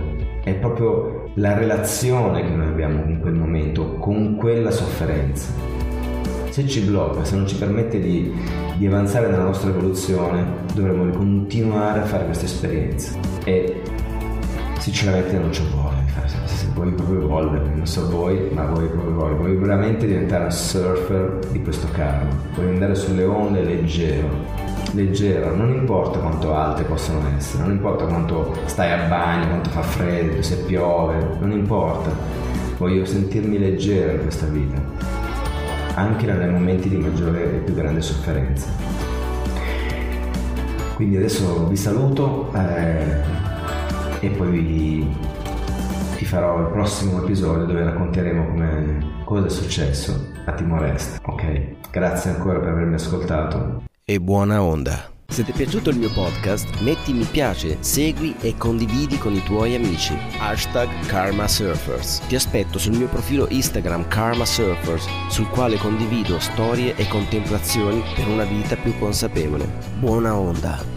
è 0.46 0.54
proprio 0.54 1.32
la 1.34 1.58
relazione 1.58 2.42
che 2.42 2.56
noi 2.56 2.68
abbiamo 2.68 3.02
con 3.02 3.20
quel 3.20 3.34
momento, 3.34 3.96
con 3.96 4.38
quella 4.38 4.72
sofferenza. 4.72 5.87
Se 6.58 6.68
ci 6.68 6.80
blocca, 6.80 7.24
se 7.24 7.36
non 7.36 7.48
ci 7.48 7.56
permette 7.56 8.00
di, 8.00 8.34
di 8.78 8.88
avanzare 8.88 9.28
nella 9.28 9.44
nostra 9.44 9.70
evoluzione, 9.70 10.44
dovremmo 10.74 11.08
continuare 11.16 12.00
a 12.00 12.04
fare 12.04 12.26
questa 12.26 12.46
esperienza. 12.46 13.16
E 13.44 13.80
sinceramente 14.80 15.38
non 15.38 15.54
ci 15.54 15.62
vuole, 15.72 15.98
se 16.46 16.66
vuoi 16.74 16.94
proprio 16.94 17.22
evolvere, 17.22 17.76
non 17.76 17.86
so 17.86 18.10
voi, 18.10 18.50
ma 18.54 18.66
vuoi 18.66 18.88
proprio 18.88 19.12
evolvere, 19.12 19.38
vuoi 19.38 19.56
veramente 19.56 20.08
diventare 20.08 20.46
un 20.46 20.52
surfer 20.52 21.40
di 21.52 21.62
questo 21.62 21.90
karma, 21.92 22.36
vuoi 22.56 22.70
andare 22.70 22.96
sulle 22.96 23.26
onde 23.26 23.62
leggero, 23.62 24.28
leggero, 24.94 25.56
non 25.56 25.70
importa 25.70 26.18
quanto 26.18 26.56
alte 26.56 26.82
possono 26.86 27.22
essere, 27.38 27.66
non 27.66 27.74
importa 27.74 28.06
quanto 28.06 28.56
stai 28.66 28.94
a 28.94 29.08
bagno, 29.08 29.50
quanto 29.50 29.70
fa 29.70 29.84
freddo, 29.84 30.42
se 30.42 30.56
piove, 30.66 31.24
non 31.40 31.52
importa. 31.52 32.10
Voglio 32.80 33.06
sentirmi 33.06 33.60
leggero 33.60 34.14
in 34.14 34.22
questa 34.22 34.48
vita, 34.48 34.80
anche 35.98 36.32
nei 36.32 36.50
momenti 36.50 36.90
di 36.90 36.98
maggiore 36.98 37.44
e 37.44 37.58
più 37.60 37.74
grande 37.74 38.02
sofferenza. 38.02 38.70
Quindi 40.96 41.18
adesso 41.18 41.68
vi 41.68 41.76
saluto 41.76 42.52
eh, 42.54 43.22
e 44.20 44.30
poi 44.30 44.50
vi, 44.50 45.16
vi 46.18 46.26
farò 46.26 46.60
il 46.62 46.68
prossimo 46.68 47.22
episodio 47.22 47.66
dove 47.66 47.84
racconteremo 47.84 48.46
come, 48.48 49.22
cosa 49.26 49.48
è 49.48 49.50
successo 49.50 50.32
a 50.46 50.54
Timor 50.54 50.86
Est. 50.86 51.20
Ok? 51.26 51.90
Grazie 51.92 52.32
ancora 52.32 52.60
per 52.60 52.70
avermi 52.70 52.96
ascoltato 52.96 53.86
e 54.10 54.22
buona 54.22 54.64
onda. 54.64 55.17
Se 55.30 55.44
ti 55.44 55.52
è 55.52 55.54
piaciuto 55.54 55.90
il 55.90 55.98
mio 55.98 56.12
podcast, 56.14 56.80
metti 56.80 57.14
mi 57.14 57.26
piace, 57.26 57.78
segui 57.82 58.36
e 58.42 58.56
condividi 58.58 59.18
con 59.18 59.34
i 59.34 59.44
tuoi 59.44 59.76
amici. 59.76 60.18
Hashtag 60.40 60.90
Karma 61.06 61.48
Surfers. 61.48 62.20
Ti 62.28 62.36
aspetto 62.36 62.80
sul 62.80 62.96
mio 62.96 63.08
profilo 63.08 63.46
Instagram 63.50 64.08
Karma 64.08 64.46
Surfers, 64.46 65.06
sul 65.30 65.48
quale 65.50 65.78
condivido 65.78 66.40
storie 66.40 66.96
e 66.96 67.08
contemplazioni 67.08 68.02
per 68.16 68.28
una 68.28 68.46
vita 68.46 68.76
più 68.78 68.98
consapevole. 68.98 69.68
Buona 70.00 70.36
onda! 70.36 70.97